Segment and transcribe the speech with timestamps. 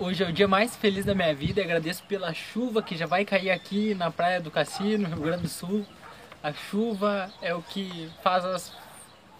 [0.00, 1.60] Hoje é o dia mais feliz da minha vida.
[1.60, 5.42] Agradeço pela chuva que já vai cair aqui na praia do Cassino, no Rio Grande
[5.42, 5.84] do Sul.
[6.40, 8.72] A chuva é o que faz as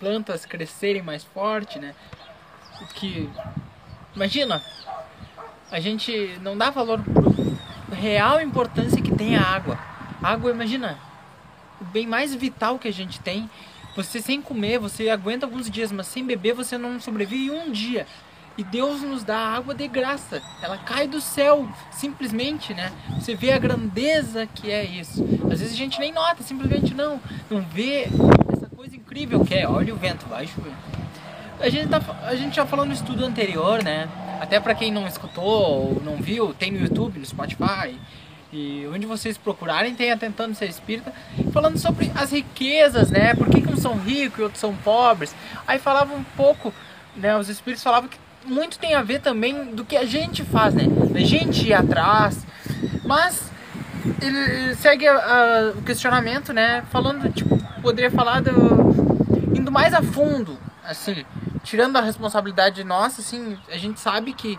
[0.00, 1.94] plantas crescerem mais forte, né?
[2.82, 3.30] O que
[4.16, 4.60] imagina,
[5.70, 9.78] a gente não dá valor pro real importância que tem a água.
[10.20, 10.98] A água, imagina,
[11.80, 13.48] o bem mais vital que a gente tem.
[13.94, 18.08] Você sem comer, você aguenta alguns dias, mas sem beber você não sobrevive um dia.
[18.58, 20.42] E Deus nos dá água de graça.
[20.60, 22.90] Ela cai do céu, simplesmente, né?
[23.14, 25.24] Você vê a grandeza que é isso.
[25.44, 27.20] Às vezes a gente nem nota, simplesmente não.
[27.48, 28.08] Não vê
[28.52, 29.68] essa coisa incrível que é.
[29.68, 30.72] Olha o vento, vai chover.
[31.60, 34.08] A gente, tá, a gente já falou no estudo anterior, né?
[34.40, 37.96] Até para quem não escutou ou não viu, tem no YouTube, no Spotify.
[38.52, 41.12] E onde vocês procurarem, tem a Tentando Ser Espírita,
[41.52, 43.34] falando sobre as riquezas, né?
[43.34, 45.32] Por que, que uns são ricos e outros são pobres.
[45.64, 46.74] Aí falava um pouco,
[47.14, 47.36] né?
[47.36, 50.84] Os espíritos falavam que muito tem a ver também do que a gente faz, né?
[51.12, 52.46] Da gente ir atrás.
[53.04, 53.50] Mas
[54.20, 56.82] ele segue a, a, o questionamento, né?
[56.90, 58.50] Falando, tipo, poderia falar do.
[59.54, 61.24] indo mais a fundo, assim,
[61.62, 64.58] tirando a responsabilidade nossa, assim, a gente sabe que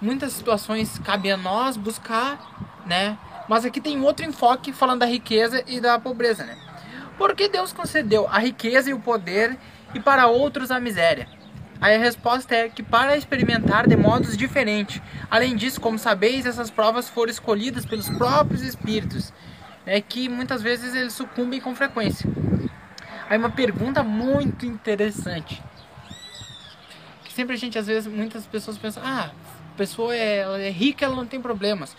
[0.00, 2.38] muitas situações cabe a nós buscar,
[2.86, 3.18] né?
[3.48, 6.56] Mas aqui tem outro enfoque falando da riqueza e da pobreza, né?
[7.18, 9.56] Porque Deus concedeu a riqueza e o poder
[9.94, 11.28] e para outros a miséria.
[11.80, 15.02] Aí a resposta é que para experimentar de modos diferentes.
[15.30, 19.32] Além disso, como sabeis, essas provas foram escolhidas pelos próprios espíritos,
[19.84, 22.28] né, que muitas vezes eles sucumbem com frequência.
[23.28, 25.62] Aí uma pergunta muito interessante.
[27.24, 29.30] Que sempre a gente, às vezes, muitas pessoas pensam, ah,
[29.72, 31.96] a pessoa é, ela é rica, ela não tem problemas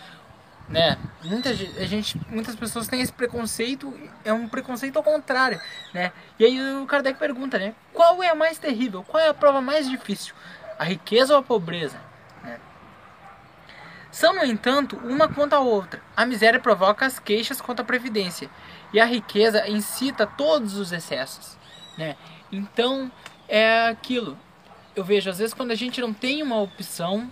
[0.68, 0.98] né?
[1.22, 3.92] Muita gente, muitas pessoas têm esse preconceito,
[4.24, 5.60] é um preconceito ao contrário,
[5.94, 6.12] né?
[6.38, 7.74] E aí o Kardec pergunta, né?
[7.92, 9.04] Qual é a mais terrível?
[9.04, 10.34] Qual é a prova mais difícil?
[10.78, 11.98] A riqueza ou a pobreza?
[12.42, 12.58] Né?
[14.10, 16.02] São, no entanto, uma contra a outra.
[16.16, 18.50] A miséria provoca as queixas contra a previdência
[18.92, 21.56] e a riqueza incita todos os excessos,
[21.96, 22.16] né?
[22.50, 23.10] Então,
[23.48, 24.38] é aquilo.
[24.94, 27.28] Eu vejo às vezes quando a gente não tem uma opção,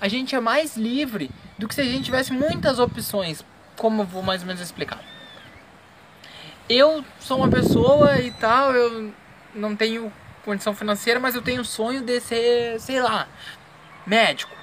[0.00, 3.44] a gente é mais livre do que se a gente tivesse muitas opções,
[3.76, 5.00] como eu vou mais ou menos explicar.
[6.68, 9.12] Eu sou uma pessoa e tal, eu
[9.54, 10.12] não tenho
[10.44, 13.28] condição financeira, mas eu tenho o sonho de ser, sei lá,
[14.06, 14.54] médico.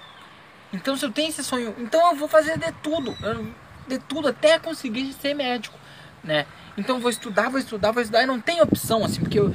[0.71, 3.15] Então se eu tenho esse sonho, então eu vou fazer de tudo,
[3.87, 5.77] de tudo até conseguir ser médico,
[6.23, 6.45] né?
[6.77, 9.53] Então vou estudar, vou estudar, vou estudar e não tem opção assim, porque eu,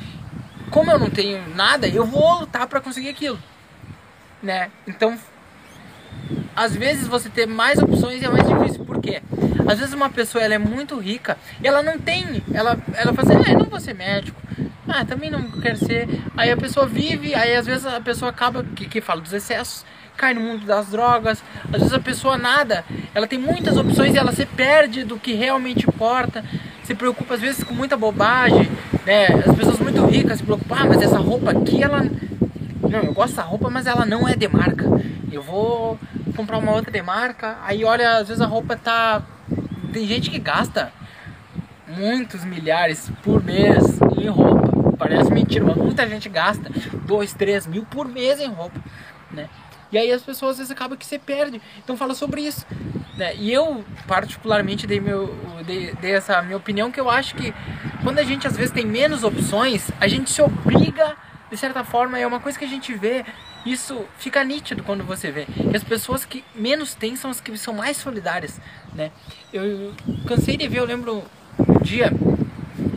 [0.71, 3.39] como eu não tenho nada, eu vou lutar para conseguir aquilo,
[4.43, 4.71] né?
[4.87, 5.19] Então
[6.59, 8.85] às vezes você ter mais opções é mais difícil.
[8.85, 9.23] Por quê?
[9.71, 12.43] Às vezes uma pessoa ela é muito rica e ela não tem.
[12.53, 14.41] Ela, ela fala assim, ah, eu não vou ser médico.
[14.89, 16.09] Ah, também não quero ser.
[16.37, 19.85] Aí a pessoa vive, aí às vezes a pessoa acaba, que, que fala dos excessos,
[20.17, 21.41] cai no mundo das drogas.
[21.73, 25.35] Às vezes a pessoa nada, ela tem muitas opções e ela se perde do que
[25.35, 26.45] realmente importa.
[26.83, 28.69] Se preocupa às vezes com muita bobagem,
[29.07, 29.27] né?
[29.47, 32.05] As pessoas muito ricas se preocupam, ah, mas essa roupa aqui ela.
[32.81, 34.85] Não, eu gosto dessa roupa, mas ela não é de marca.
[35.31, 35.99] Eu vou
[36.39, 39.21] comprar uma outra de marca, aí olha, às vezes a roupa tá.
[39.93, 40.93] Tem gente que gasta
[41.89, 44.97] muitos milhares por mês em roupa.
[44.97, 46.71] Parece mentira, mas muita gente gasta
[47.07, 48.79] 2, 3 mil por mês em roupa,
[49.33, 49.49] né?
[49.91, 51.61] E aí as pessoas às vezes acabam que se perde.
[51.83, 52.65] Então fala sobre isso.
[53.17, 53.35] Né?
[53.37, 55.35] E eu particularmente dei, meu,
[55.67, 57.53] dei, dei essa minha opinião que eu acho que
[58.05, 61.17] quando a gente às vezes tem menos opções, a gente se obriga
[61.51, 63.25] de certa forma, é uma coisa que a gente vê,
[63.65, 65.47] isso fica nítido quando você vê.
[65.73, 68.61] E as pessoas que menos têm são as que são mais solidárias,
[68.95, 69.11] né?
[69.53, 69.95] Eu
[70.27, 71.25] cansei de ver, eu lembro
[71.59, 72.13] um dia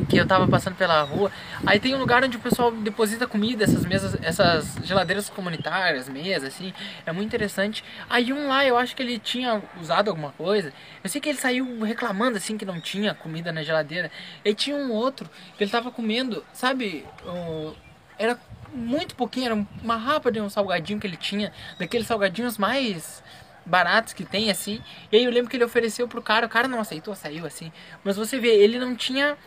[0.10, 1.32] que eu tava passando pela rua,
[1.66, 6.54] aí tem um lugar onde o pessoal deposita comida, essas mesas, essas geladeiras comunitárias, mesas,
[6.54, 6.74] assim,
[7.06, 7.82] é muito interessante.
[8.10, 11.38] Aí um lá, eu acho que ele tinha usado alguma coisa, eu sei que ele
[11.38, 14.12] saiu reclamando, assim, que não tinha comida na geladeira,
[14.44, 17.74] e tinha um outro que ele tava comendo, sabe, o
[18.20, 18.38] era
[18.74, 23.24] muito pouquinho, era uma rapa de um salgadinho que ele tinha, daqueles salgadinhos mais
[23.66, 24.82] baratos que tem, assim.
[25.12, 27.72] E aí eu lembro que ele ofereceu pro cara, o cara não aceitou, saiu assim.
[28.04, 29.38] Mas você vê, ele não tinha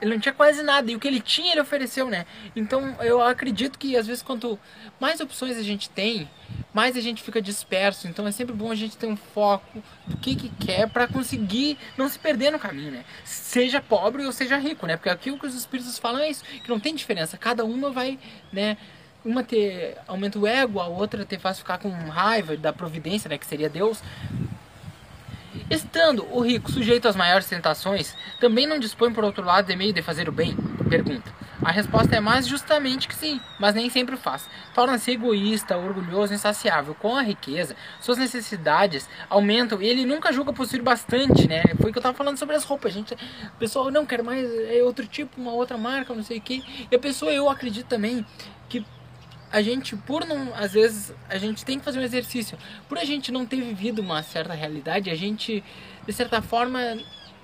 [0.00, 0.90] ele não tinha quase nada.
[0.90, 2.26] E o que ele tinha, ele ofereceu, né?
[2.56, 4.58] Então eu acredito que às vezes quanto
[4.98, 6.28] mais opções a gente tem,
[6.72, 8.08] mais a gente fica disperso.
[8.08, 11.78] Então é sempre bom a gente ter um foco do que, que quer para conseguir
[11.96, 13.04] não se perder no caminho, né?
[13.24, 14.96] Seja pobre ou seja rico, né?
[14.96, 17.36] Porque aqui o que os espíritos falam é isso, que não tem diferença.
[17.36, 18.18] Cada uma vai,
[18.52, 18.76] né?
[19.22, 23.36] Uma ter aumenta o ego, a outra ter faz ficar com raiva da providência, né?
[23.36, 24.02] Que seria Deus.
[25.70, 29.92] Estando o rico sujeito às maiores tentações, também não dispõe, por outro lado, de meio
[29.92, 30.56] de fazer o bem?
[30.88, 31.32] Pergunta.
[31.62, 34.48] A resposta é mais justamente que sim, mas nem sempre faz.
[34.74, 36.92] Torna-se egoísta, orgulhoso, insaciável.
[36.94, 41.62] Com a riqueza, suas necessidades aumentam e ele nunca julga possuir bastante, né?
[41.80, 42.92] Foi o que eu tava falando sobre as roupas.
[42.92, 46.40] Gente, a pessoa não quer mais é outro tipo, uma outra marca, não sei o
[46.40, 46.64] que.
[46.90, 48.26] E a pessoa, eu acredito também
[48.68, 48.84] que
[49.52, 52.56] a gente, por não, às vezes, a gente tem que fazer um exercício.
[52.88, 55.62] Por a gente não ter vivido uma certa realidade, a gente,
[56.06, 56.80] de certa forma,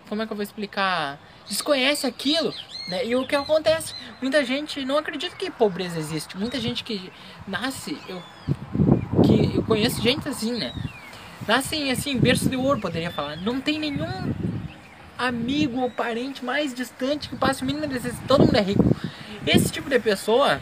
[0.09, 1.19] como é que eu vou explicar?
[1.49, 2.55] Desconhece aquilo,
[2.89, 3.05] né?
[3.05, 3.95] E o que acontece?
[4.21, 6.37] Muita gente não acredita que pobreza existe.
[6.37, 7.13] Muita gente que
[7.47, 8.23] nasce, eu,
[9.25, 10.73] que eu conheço gente assim, né?
[11.47, 13.37] Nascem assim, berço de ouro, poderia falar.
[13.37, 14.33] Não tem nenhum
[15.19, 18.27] amigo ou parente mais distante que passe o mínimo necessidade.
[18.27, 18.85] Todo mundo é rico.
[19.47, 20.61] Esse tipo de pessoa,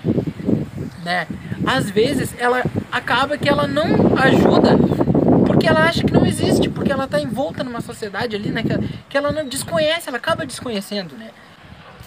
[1.04, 1.26] né?
[1.66, 4.76] Às vezes ela acaba que ela não ajuda
[5.46, 8.62] porque ela acha que não existe, porque ela está envolta numa sociedade ali, né?
[8.62, 8.78] Que,
[9.08, 11.30] que ela não desconhece, ela acaba desconhecendo, né?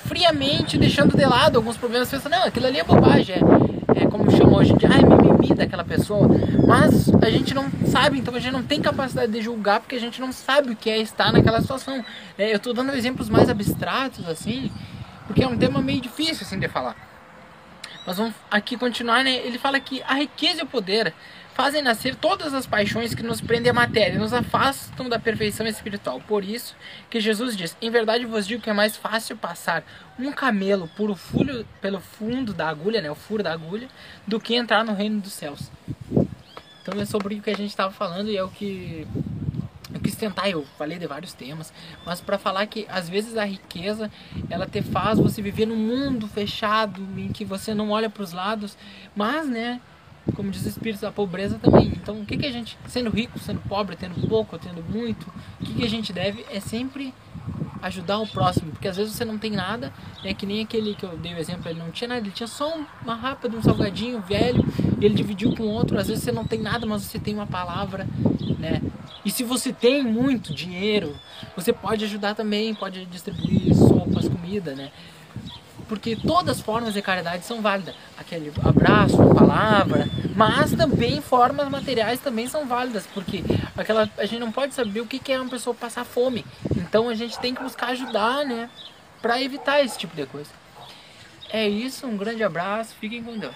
[0.05, 4.29] Friamente deixando de lado alguns problemas, pensando, não, aquilo ali é bobagem, é, é como
[4.31, 6.27] chama hoje de, ah, é mimimi daquela pessoa.
[6.67, 9.99] Mas a gente não sabe, então a gente não tem capacidade de julgar porque a
[9.99, 12.03] gente não sabe o que é estar naquela situação.
[12.37, 14.71] É, eu estou dando exemplos mais abstratos, assim,
[15.25, 17.06] porque é um tema meio difícil, assim, de falar.
[18.07, 19.35] Mas vamos aqui continuar, né?
[19.45, 21.13] Ele fala que a riqueza e o poder
[21.53, 25.67] fazem nascer todas as paixões que nos prendem à matéria e nos afastam da perfeição
[25.67, 26.21] espiritual.
[26.21, 26.73] Por isso
[27.09, 29.83] que Jesus diz: Em verdade vos digo que é mais fácil passar
[30.17, 33.89] um camelo por o furo, pelo fundo da agulha, né, o furo da agulha,
[34.25, 35.69] do que entrar no reino dos céus.
[36.81, 39.05] Então é sobre o que a gente estava falando e é o que
[40.07, 41.73] quis tentar, eu falei de vários temas,
[42.05, 44.09] mas para falar que às vezes a riqueza
[44.49, 48.31] ela te faz você viver num mundo fechado em que você não olha para os
[48.31, 48.77] lados,
[49.13, 49.81] mas né,
[50.33, 51.87] como diz o espírito da pobreza também.
[51.87, 55.65] Então, o que que a gente, sendo rico, sendo pobre, tendo pouco, tendo muito, o
[55.65, 57.13] que que a gente deve é sempre
[57.81, 59.93] ajudar o próximo, porque às vezes você não tem nada,
[60.23, 62.47] é que nem aquele que eu dei o exemplo, ele não tinha nada, ele tinha
[62.47, 64.63] só uma rapa de um salgadinho velho,
[64.99, 67.47] e ele dividiu com outro, às vezes você não tem nada, mas você tem uma
[67.47, 68.07] palavra,
[68.59, 68.81] né?
[69.23, 71.15] E se você tem muito dinheiro,
[71.55, 74.91] você pode ajudar também, pode distribuir sopas, comida, né?
[75.87, 77.95] Porque todas as formas de caridade são válidas.
[78.17, 83.43] Aquele abraço, palavra, mas também formas materiais também são válidas, porque
[83.75, 86.45] aquela a gente não pode saber o que é uma pessoa passar fome.
[86.87, 88.69] Então a gente tem que buscar ajudar, né,
[89.21, 90.49] para evitar esse tipo de coisa.
[91.49, 93.55] É isso, um grande abraço, fiquem com Deus.